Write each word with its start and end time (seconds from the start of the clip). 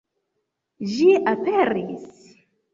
Ĝi 0.95 1.05
aperis! 1.35 2.11